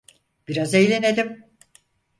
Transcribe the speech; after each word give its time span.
Biraz 0.47 0.73
eğlenelim! 0.75 1.45